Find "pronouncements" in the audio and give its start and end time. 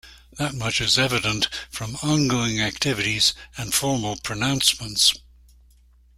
4.17-5.13